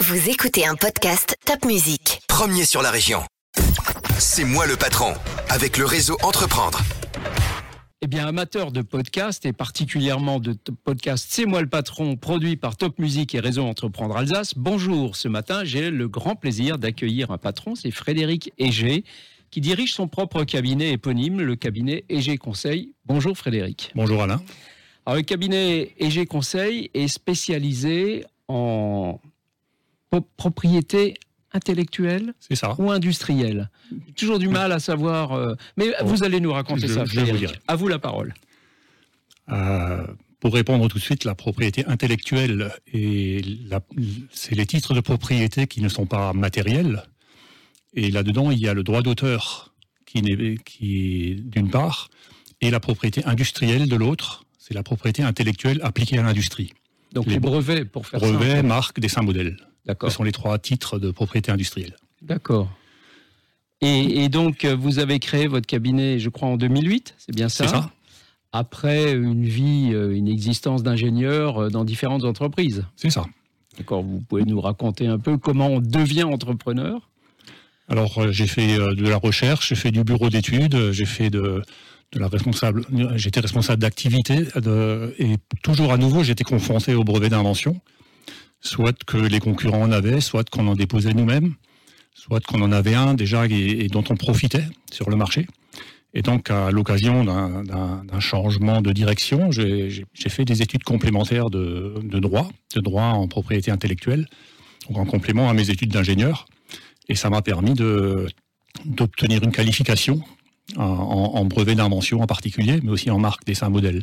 [0.00, 2.20] Vous écoutez un podcast Top Music.
[2.28, 3.20] Premier sur la région.
[4.18, 5.12] C'est moi le patron,
[5.48, 6.80] avec le réseau Entreprendre.
[8.02, 12.56] Eh bien, amateur de podcast et particulièrement de t- podcast C'est moi le patron, produit
[12.56, 14.54] par Top Music et Réseau Entreprendre Alsace.
[14.56, 19.04] Bonjour, ce matin, j'ai le grand plaisir d'accueillir un patron, c'est Frédéric Egé,
[19.50, 22.92] qui dirige son propre cabinet éponyme, le cabinet Egé Conseil.
[23.04, 23.92] Bonjour Frédéric.
[23.94, 24.40] Bonjour Alain.
[25.04, 29.18] Alors, le cabinet EG Conseil est spécialisé en
[30.36, 31.14] propriété
[31.52, 32.74] intellectuelle ça.
[32.78, 33.70] ou industrielle.
[34.16, 35.32] Toujours du mal à savoir.
[35.32, 37.46] euh, mais vous allez nous raconter Je- ça, je vous.
[37.66, 38.34] À vous la parole.
[39.50, 40.06] Euh,
[40.38, 43.42] pour répondre tout de suite, la propriété intellectuelle et
[44.32, 47.02] c'est les titres de propriété qui ne sont pas matériels.
[47.94, 49.74] Et là-dedans, il y a le droit d'auteur
[50.06, 52.08] qui, d'une part,
[52.60, 54.44] et la propriété industrielle de l'autre.
[54.58, 56.72] C'est la propriété intellectuelle appliquée à l'industrie.
[57.12, 58.66] Donc Les les, brevets, pour faire Brevet, simple.
[58.68, 59.56] marque, dessin modèle.
[59.86, 61.96] Ce sont les trois titres de propriété industrielle.
[62.22, 62.68] D'accord.
[63.80, 67.48] Et, et donc, euh, vous avez créé votre cabinet, je crois, en 2008, c'est bien
[67.48, 67.90] ça C'est ça
[68.52, 72.84] Après une vie, euh, une existence d'ingénieur euh, dans différentes entreprises.
[72.96, 73.24] C'est ça.
[73.78, 74.02] D'accord.
[74.02, 77.08] Vous pouvez nous raconter un peu comment on devient entrepreneur?
[77.88, 81.60] Alors, j'ai fait de la recherche, j'ai fait du bureau d'études, j'ai fait de,
[82.12, 82.84] de la responsable,
[83.16, 84.46] j'étais responsable d'activité,
[85.18, 87.80] et toujours à nouveau, j'étais confronté au brevet d'invention,
[88.60, 91.54] soit que les concurrents en avaient, soit qu'on en déposait nous-mêmes,
[92.14, 95.46] soit qu'on en avait un déjà et, dont on profitait sur le marché.
[96.12, 102.50] Et donc, à l'occasion d'un- changement de direction, j'ai fait des études complémentaires de, droit,
[102.74, 104.26] de droit en propriété intellectuelle,
[104.88, 106.46] donc en complément à mes études d'ingénieur.
[107.08, 107.74] Et ça m'a permis
[108.84, 110.20] d'obtenir une qualification
[110.76, 114.02] en, en- en brevet d'invention en particulier, mais aussi en marque dessin modèle.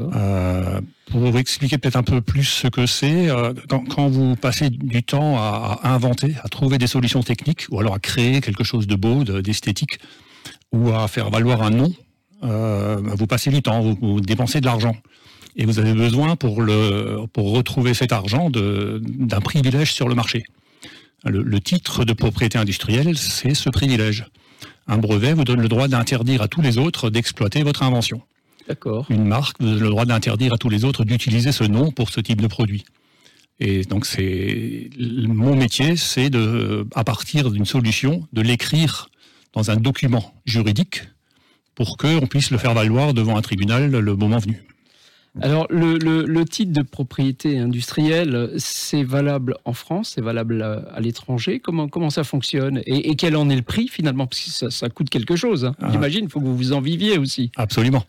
[0.00, 5.02] Euh, pour expliquer peut-être un peu plus ce que c'est, euh, quand, vous passez du
[5.02, 8.94] temps à, inventer, à trouver des solutions techniques, ou alors à créer quelque chose de
[8.94, 9.98] beau, de- d'esthétique,
[10.72, 11.92] ou à faire valoir un nom,
[12.44, 14.96] euh, vous passez du temps, vous, dépensez de l'argent.
[15.56, 20.44] Et vous avez besoin pour, le, pour retrouver cet argent d'un privilège sur le marché.
[21.24, 24.26] Le, titre de propriété industrielle, c'est ce privilège.
[24.86, 28.22] Un brevet vous donne le droit d'interdire à tous les autres d'exploiter votre invention.
[29.10, 32.10] Une marque vous donne le droit d'interdire à tous les autres d'utiliser ce nom pour
[32.10, 32.84] ce type de produit.
[33.60, 39.08] Et donc c'est mon métier, c'est de, à partir d'une solution, de l'écrire
[39.52, 41.02] dans un document juridique
[41.74, 44.62] pour qu'on puisse le faire valoir devant un tribunal le moment venu.
[45.40, 50.78] Alors, le, le- le titre de propriété industrielle, c'est valable en France, c'est valable à,
[50.92, 51.60] à l'étranger.
[51.60, 52.82] Comment, comment ça fonctionne?
[52.86, 54.26] Et, et quel en est le prix finalement?
[54.26, 55.64] Parce que ça, ça coûte quelque chose.
[55.66, 55.76] hein.
[55.80, 55.90] Ah.
[55.92, 57.52] J'imagine, il faut que vous vous en viviez aussi.
[57.56, 58.04] Absolument.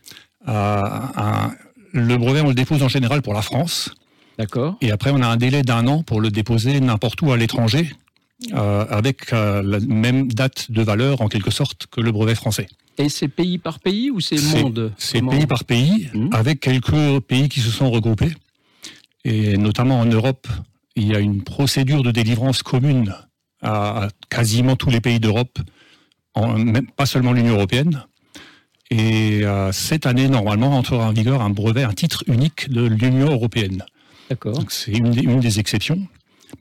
[0.50, 0.82] Euh,
[1.16, 1.52] un-
[1.94, 3.94] le brevet, on le dépose en général pour la France,
[4.38, 7.38] D'accord et après on a un délai d'un an pour le déposer n'importe où à
[7.38, 7.92] l'étranger,
[8.54, 12.68] euh, avec euh, la même date de valeur en quelque sorte que le brevet français.
[12.98, 14.92] Et c'est pays par pays ou c'est monde?
[14.98, 16.30] C'est pays par pays, Mhm.
[16.34, 18.32] avec quelques pays qui se sont regroupés.
[19.26, 20.48] Et notamment en Europe,
[20.96, 23.14] il y a une procédure de délivrance commune
[23.62, 25.60] à quasiment tous les pays d'Europe,
[26.96, 28.04] pas seulement l'Union européenne.
[28.92, 33.30] Et euh, cette année, normalement, entrera en vigueur un brevet, un titre unique de l'Union
[33.32, 33.84] européenne.
[34.30, 34.54] D'accord.
[34.54, 36.00] Donc c'est une, des- une des exceptions.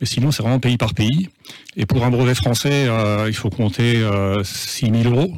[0.00, 1.28] Mais sinon, c'est vraiment pays par pays.
[1.76, 5.32] Et pour un brevet français, euh, il faut compter euh, 6 000 euros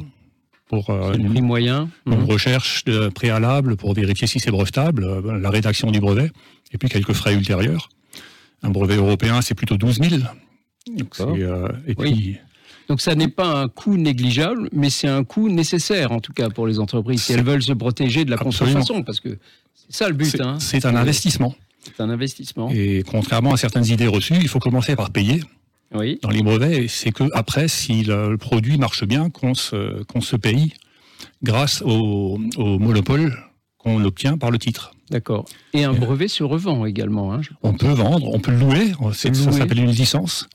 [0.67, 1.89] pour euh, une- prix moyen.
[2.05, 2.25] une Mhm.
[2.25, 6.29] recherche de préalable pour vérifier si c'est brevetable, euh, la rédaction du brevet,
[6.73, 7.87] et puis quelques frais ultérieurs.
[8.63, 10.21] Un brevet européen, c'est plutôt 12 000.
[10.97, 12.11] Donc euh, et Oui.
[12.13, 12.37] puis,
[12.91, 16.49] Donc ça n'est pas un coût négligeable, mais c'est un coût nécessaire en tout cas
[16.49, 19.29] pour les entreprises si elles veulent se protéger de la contrefaçon, parce que
[19.73, 20.25] c'est ça le but.
[20.25, 20.57] c'est hein.
[20.59, 21.55] c'est un investissement.
[21.85, 22.69] C'est un investissement.
[22.69, 25.39] Et contrairement à certaines idées reçues, il faut commencer par payer
[25.93, 26.19] Oui.
[26.21, 26.83] dans les brevets.
[26.83, 30.73] Et c'est que après, si le, produit marche bien, qu'on se, qu'on se paye
[31.43, 33.37] grâce au, au monopole
[33.77, 34.91] qu'on obtient par le titre.
[35.11, 35.45] D'accord.
[35.73, 37.33] Et un Euh, brevet se revend également.
[37.33, 40.45] hein, On peut vendre, on peut le louer, ça s'appelle une licence.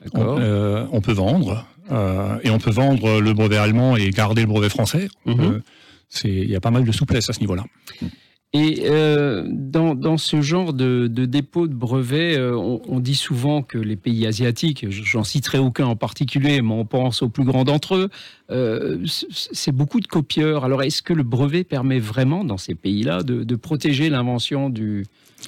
[0.00, 0.38] On, D'accord.
[0.40, 4.48] euh, on peut vendre euh, et on peut vendre le brevet allemand et garder le
[4.48, 5.08] brevet français.
[5.26, 5.40] Mhm.
[5.40, 5.60] Euh,
[6.24, 7.64] Il y a pas mal de souplesse à ce niveau-là.
[8.56, 13.16] Et euh, dans, dans ce genre de, de dépôt de brevets, euh, on, on dit
[13.16, 17.42] souvent que les pays asiatiques, j'en citerai aucun en particulier, mais on pense aux plus
[17.42, 18.10] grands d'entre eux,
[18.52, 20.64] euh, c'est beaucoup de copieurs.
[20.64, 25.04] Alors est-ce que le brevet permet vraiment, dans ces pays-là, de, de protéger l'invention du,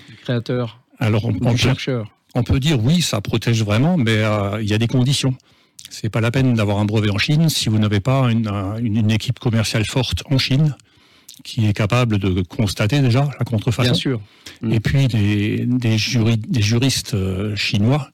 [0.09, 2.11] du créateur, Alors on, ou on du peut, chercheur?
[2.35, 4.23] on peut dire oui, ça protège vraiment, mais
[4.61, 5.37] il y a des conditions.
[5.91, 8.49] C'est pas la peine d'avoir un brevet en Chine si vous n'avez pas une,
[8.83, 10.75] une- une équipe commerciale forte en Chine
[11.45, 13.91] qui est capable de constater déjà la contrefaçon.
[13.91, 14.21] Bien sûr.
[14.71, 15.97] Et puis des, des,
[16.49, 18.09] des juristes euh, chinois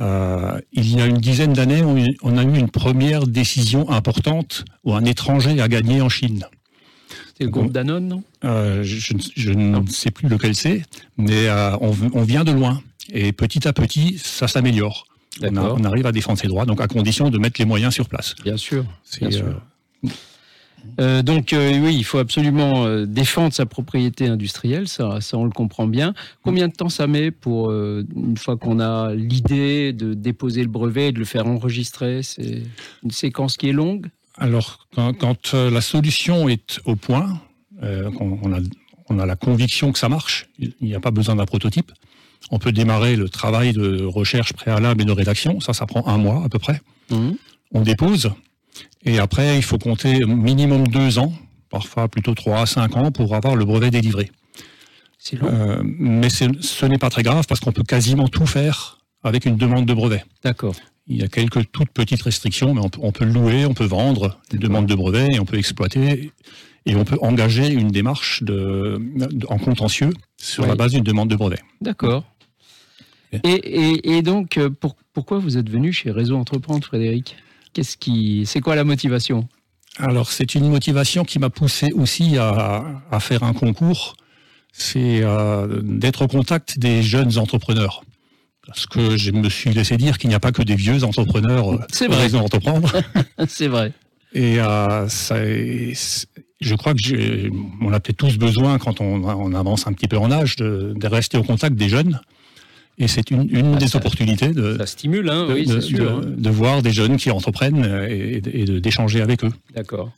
[0.00, 1.82] Euh, il y a une dizaine d'années,
[2.22, 6.44] on, a eu une première décision importante où un étranger a gagné en Chine.
[7.38, 8.22] C'est le groupe Danone, non?
[8.44, 10.82] Euh, Je, ne sais plus lequel c'est,
[11.16, 12.82] mais euh, on, vient de loin.
[13.12, 15.06] Et petit à petit, ça s'améliore.
[15.42, 18.34] On, arrive à défendre ses droits, donc à condition de mettre les moyens sur place.
[18.44, 18.84] Bien sûr.
[19.20, 19.60] Bien sûr.
[21.00, 25.44] Euh, donc euh, oui, il faut absolument euh, défendre sa propriété industrielle, ça, ça on
[25.44, 26.14] le comprend bien.
[26.42, 31.08] Combien de temps ça met pour, une fois qu'on a l'idée de déposer le brevet
[31.08, 32.22] et de le faire enregistrer?
[32.22, 32.62] C'est
[33.02, 34.08] une séquence qui est longue?
[34.36, 37.40] Alors, quand, la solution est au point,
[37.80, 38.58] on, a,
[39.08, 41.92] on a la conviction que ça marche, il n'y a pas besoin d'un prototype,
[42.50, 46.18] on peut démarrer le travail de recherche préalable et de rédaction, ça, ça prend un
[46.18, 46.80] mois à peu près.
[47.10, 47.30] Mmh.
[47.72, 48.30] On dépose,
[49.04, 51.32] et après, il faut compter minimum deux ans,
[51.70, 54.30] parfois plutôt trois à cinq ans, pour avoir le brevet délivré.
[55.18, 55.48] C'est long.
[55.48, 59.56] Euh, mais ce n'est pas très grave parce qu'on peut quasiment tout faire avec une
[59.56, 60.24] demande de brevet.
[60.42, 60.74] D'accord.
[61.06, 64.58] Il y a quelques toutes petites restrictions, mais on peut, louer, on peut vendre des
[64.58, 66.32] demandes de brevet et on peut exploiter
[66.86, 69.00] et on peut engager une démarche de,
[69.48, 71.60] en contentieux sur la base d'une demande de brevet.
[71.80, 72.24] D'accord.
[73.42, 74.70] Et, donc, euh,
[75.12, 77.36] pourquoi vous êtes venu chez Réseau Entreprendre, Frédéric?
[77.72, 79.48] Qu'est-ce qui, c'est quoi la motivation?
[79.98, 84.16] Alors c'est une motivation qui m'a poussé aussi à, faire un concours.
[84.72, 88.02] C'est euh, d'être au contact des jeunes entrepreneurs.
[88.66, 91.74] Parce que je me suis laissé dire qu'il n'y a pas que des vieux entrepreneurs.
[91.74, 92.34] Euh, c'est vrai.
[92.34, 92.90] Entreprendre.
[93.48, 93.92] c'est vrai.
[94.32, 99.92] Et euh, ça, je crois que on a peut-être tous besoin quand on, avance un
[99.92, 102.20] petit peu en âge de rester au contact des jeunes
[102.98, 106.20] et c'est une, une ah, des opportunités de, ça stimule, hein, oui, de, sûr, hein.
[106.24, 109.52] de, voir des jeunes qui entreprennent et, et d'échanger avec eux.
[109.74, 110.12] D'accord.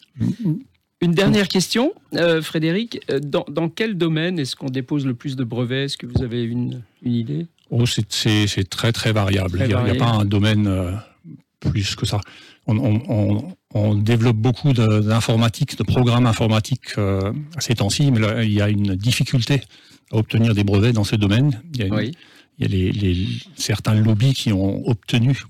[1.02, 3.00] Une dernière question, euh, Frédéric.
[3.10, 5.84] Euh, dans, dans, quel domaine est-ce qu'on dépose le plus de brevets?
[5.84, 7.46] Est-ce que vous avez une, une idée?
[7.70, 9.58] Oh, C'est très très variable.
[9.60, 10.92] il n'y a, pas un domaine euh,
[11.60, 12.20] plus que ça.
[12.66, 16.94] On, on, on, développe beaucoup d'informatique, de, programmes informatiques
[17.58, 19.60] ces temps-ci, mais là, il y a une difficulté
[20.10, 21.62] à obtenir des brevets dans ce domaine.
[21.74, 22.12] Il y a une, oui
[22.58, 23.26] il y a les,
[23.56, 25.42] certains lobbies qui ont obtenu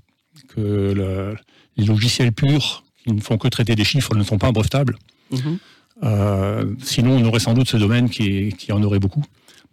[0.48, 1.36] que
[1.76, 4.96] les logiciels purs, qui ne font que traiter des chiffres, ne sont pas brevetables.
[5.30, 5.58] Mhm.
[6.02, 9.24] Euh, sinon, on aurait sans doute ce domaine qui, en aurait beaucoup.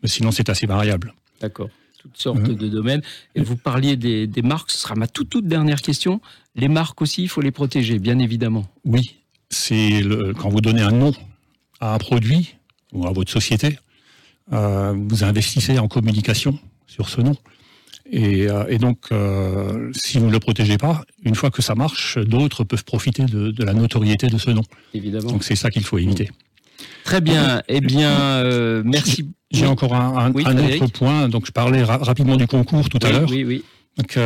[0.01, 1.13] Mais sinon, c'est assez variable.
[1.41, 1.69] D'accord.
[1.99, 2.55] Toutes sortes mhm.
[2.55, 3.01] de domaines.
[3.35, 6.21] Et vous parliez des, marques, ce sera ma toute, toute dernière question.
[6.55, 8.65] Les marques aussi, il faut les protéger, bien évidemment.
[8.85, 9.15] Oui.
[9.49, 10.01] C'est
[10.39, 11.13] quand vous donnez un nom
[11.79, 12.55] à un produit
[12.91, 13.77] ou à votre société,
[14.51, 16.59] euh, vous investissez en communication
[16.93, 17.35] sur ce nom.
[18.11, 22.17] Et, euh, donc, euh, si vous ne le protégez pas, une fois que ça marche,
[22.19, 24.63] d'autres peuvent profiter de, la notoriété de ce nom.
[24.93, 25.31] Évidemment.
[25.31, 26.29] Donc c'est ça qu'il faut éviter.
[27.03, 27.61] Très bien.
[27.67, 29.29] Eh bien, euh, merci.
[29.51, 31.29] J'ai encore un, autre point.
[31.29, 33.29] Donc, je parlais rapidement du concours tout à l'heure.
[33.29, 33.63] Oui, oui.
[33.97, 34.17] Donc,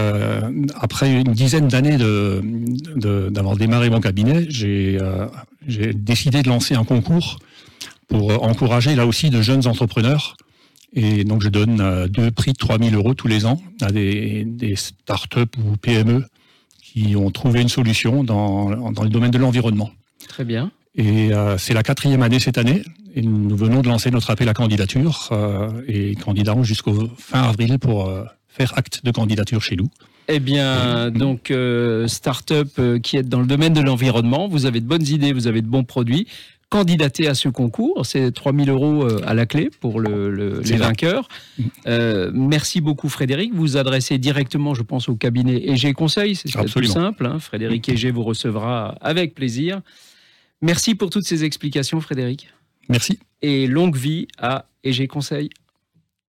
[0.80, 4.98] après une dizaine d'années d'avoir de, démarré mon cabinet, j'ai
[5.94, 7.40] décidé de lancer un concours
[8.08, 10.38] pour encourager là aussi de jeunes entrepreneurs
[11.00, 14.44] et donc, je donne euh, deux prix de 3000 euros tous les ans à des,
[14.46, 16.26] des start-up ou PME
[16.82, 19.92] qui ont trouvé une solution dans, dans le domaine de l'environnement.
[20.28, 20.72] Très bien.
[20.96, 22.82] Et euh, c'est la quatrième année cette année.
[23.14, 27.78] Et nous venons de lancer notre appel à candidature euh, et candidatons jusqu'au fin avril
[27.78, 28.12] pour
[28.48, 29.90] faire acte de candidature chez nous.
[30.28, 31.54] Eh bien, donc,
[32.08, 32.70] start-up
[33.04, 35.68] qui est dans le domaine de l'environnement, vous avez de bonnes idées, vous avez de
[35.68, 36.28] bons produits
[36.70, 38.06] candidater à ce concours.
[38.06, 41.28] C'est 3000 euros euh, à la clé pour le, les vainqueurs.
[41.58, 41.64] Mm.
[41.88, 43.54] Euh, merci beaucoup Frédéric.
[43.54, 46.36] Vous adressez directement, je pense, au cabinet EG Conseil.
[46.36, 47.26] C'est tout simple.
[47.26, 47.40] Hein.
[47.40, 49.82] Frédéric EG vous recevra avec plaisir.
[50.62, 52.50] Merci pour toutes ces explications Frédéric.
[52.90, 53.20] Merci.
[53.42, 55.50] Et longue vie à EG Conseil.